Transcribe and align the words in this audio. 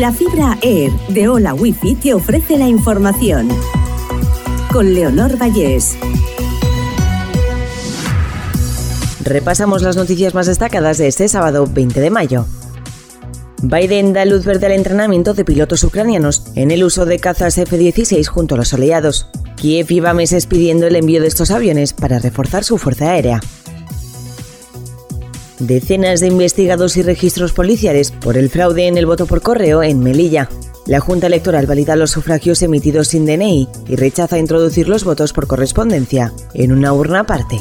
La 0.00 0.10
fibra 0.10 0.58
Air 0.60 0.90
de 1.10 1.28
Hola 1.28 1.54
Wifi 1.54 1.94
te 1.94 2.14
ofrece 2.14 2.58
la 2.58 2.66
información. 2.66 3.48
Con 4.72 4.92
Leonor 4.92 5.40
Vallés. 5.40 5.96
Repasamos 9.22 9.82
las 9.82 9.94
noticias 9.94 10.34
más 10.34 10.48
destacadas 10.48 10.98
de 10.98 11.06
este 11.06 11.28
sábado 11.28 11.68
20 11.72 12.00
de 12.00 12.10
mayo. 12.10 12.44
Biden 13.62 14.12
da 14.12 14.24
luz 14.24 14.44
verde 14.44 14.66
al 14.66 14.72
entrenamiento 14.72 15.32
de 15.32 15.44
pilotos 15.44 15.84
ucranianos 15.84 16.42
en 16.56 16.72
el 16.72 16.82
uso 16.82 17.06
de 17.06 17.20
cazas 17.20 17.56
F-16 17.56 18.26
junto 18.26 18.56
a 18.56 18.58
los 18.58 18.74
aliados. 18.74 19.28
Kiev 19.54 19.92
iba 19.92 20.12
meses 20.12 20.46
pidiendo 20.46 20.88
el 20.88 20.96
envío 20.96 21.22
de 21.22 21.28
estos 21.28 21.52
aviones 21.52 21.92
para 21.92 22.18
reforzar 22.18 22.64
su 22.64 22.78
fuerza 22.78 23.12
aérea. 23.12 23.40
Decenas 25.60 26.18
de 26.18 26.26
investigados 26.26 26.96
y 26.96 27.02
registros 27.02 27.52
policiales 27.52 28.10
por 28.10 28.36
el 28.36 28.50
fraude 28.50 28.88
en 28.88 28.98
el 28.98 29.06
voto 29.06 29.26
por 29.26 29.40
correo 29.40 29.84
en 29.84 30.00
Melilla. 30.00 30.48
La 30.86 30.98
Junta 30.98 31.28
Electoral 31.28 31.66
valida 31.66 31.94
los 31.94 32.10
sufragios 32.10 32.60
emitidos 32.62 33.08
sin 33.08 33.24
DNI 33.24 33.68
y 33.86 33.96
rechaza 33.96 34.38
introducir 34.38 34.88
los 34.88 35.04
votos 35.04 35.32
por 35.32 35.46
correspondencia 35.46 36.32
en 36.54 36.72
una 36.72 36.92
urna 36.92 37.20
aparte. 37.20 37.60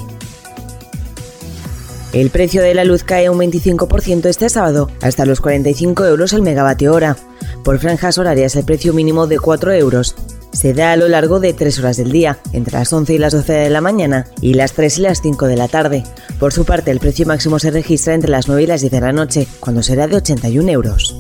El 2.13 2.31
precio 2.31 2.63
de 2.63 2.73
la 2.73 2.83
luz 2.83 3.03
cae 3.03 3.29
un 3.29 3.37
25% 3.37 4.25
este 4.25 4.49
sábado, 4.49 4.89
hasta 5.01 5.25
los 5.25 5.39
45 5.39 6.05
euros 6.05 6.33
el 6.33 6.41
megavatio 6.41 6.93
hora. 6.93 7.15
Por 7.63 7.79
franjas 7.79 8.17
horarias, 8.17 8.55
el 8.55 8.65
precio 8.65 8.93
mínimo 8.93 9.27
de 9.27 9.39
4 9.39 9.71
euros 9.73 10.15
se 10.53 10.73
da 10.73 10.93
a 10.93 10.97
lo 10.97 11.09
largo 11.09 11.39
de 11.39 11.53
3 11.53 11.79
horas 11.79 11.97
del 11.97 12.11
día, 12.11 12.39
entre 12.53 12.77
las 12.77 12.93
11 12.93 13.13
y 13.13 13.17
las 13.17 13.33
12 13.33 13.51
de 13.51 13.69
la 13.69 13.81
mañana 13.81 14.27
y 14.39 14.53
las 14.53 14.73
3 14.73 14.99
y 14.99 15.01
las 15.01 15.21
5 15.21 15.47
de 15.47 15.57
la 15.57 15.67
tarde. 15.67 16.03
Por 16.39 16.53
su 16.53 16.63
parte, 16.63 16.91
el 16.91 16.99
precio 16.99 17.25
máximo 17.25 17.59
se 17.59 17.71
registra 17.71 18.13
entre 18.13 18.31
las 18.31 18.47
9 18.47 18.63
y 18.63 18.67
las 18.67 18.81
10 18.81 18.91
de 18.91 19.01
la 19.01 19.11
noche, 19.11 19.47
cuando 19.59 19.83
será 19.83 20.07
de 20.07 20.15
81 20.15 20.71
euros. 20.71 21.17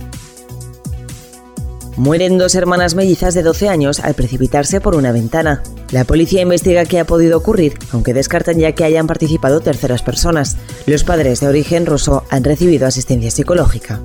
Mueren 1.95 2.39
dos 2.39 2.55
hermanas 2.55 2.95
mellizas 2.95 3.35
de 3.35 3.43
12 3.43 3.69
años 3.69 3.99
al 3.99 4.15
precipitarse 4.15 4.81
por 4.81 4.95
una 4.95 5.11
ventana. 5.11 5.61
La 5.91 6.05
policía 6.05 6.41
investiga 6.41 6.85
qué 6.85 6.99
ha 6.99 7.05
podido 7.05 7.37
ocurrir, 7.37 7.77
aunque 7.91 8.15
descartan 8.15 8.57
ya 8.57 8.71
que 8.71 8.83
hayan 8.83 9.05
participado 9.05 9.59
terceras 9.59 10.01
personas. 10.01 10.57
Los 10.87 11.03
padres 11.03 11.39
de 11.39 11.47
origen 11.47 11.85
ruso 11.85 12.23
han 12.31 12.43
recibido 12.43 12.87
asistencia 12.87 13.29
psicológica. 13.29 14.01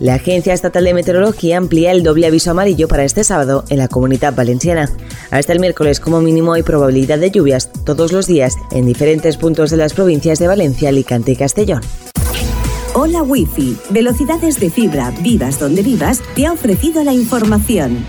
La 0.00 0.14
Agencia 0.14 0.54
Estatal 0.54 0.84
de 0.84 0.94
Meteorología 0.94 1.56
amplía 1.56 1.90
el 1.90 2.04
doble 2.04 2.26
aviso 2.26 2.52
amarillo 2.52 2.86
para 2.86 3.04
este 3.04 3.24
sábado 3.24 3.64
en 3.68 3.78
la 3.78 3.88
comunidad 3.88 4.32
valenciana. 4.32 4.88
Hasta 5.30 5.52
el 5.52 5.58
miércoles 5.58 5.98
como 5.98 6.20
mínimo 6.20 6.52
hay 6.52 6.62
probabilidad 6.62 7.18
de 7.18 7.32
lluvias 7.32 7.70
todos 7.84 8.12
los 8.12 8.28
días 8.28 8.54
en 8.70 8.86
diferentes 8.86 9.36
puntos 9.36 9.70
de 9.70 9.76
las 9.76 9.94
provincias 9.94 10.38
de 10.38 10.46
Valencia, 10.46 10.90
Alicante 10.90 11.32
y 11.32 11.36
Castellón. 11.36 11.80
Hola 12.94 13.22
Wi-Fi, 13.22 13.76
velocidades 13.90 14.60
de 14.60 14.70
fibra, 14.70 15.12
vivas 15.20 15.58
donde 15.58 15.82
vivas, 15.82 16.22
te 16.36 16.46
ha 16.46 16.52
ofrecido 16.52 17.02
la 17.02 17.12
información. 17.12 18.04